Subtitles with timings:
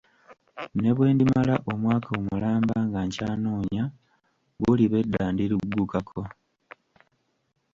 [0.81, 3.83] Ne bwe ndimala omwaka omulamba nga nkyanoonya,
[4.61, 6.21] buliba edda ndiriggukako.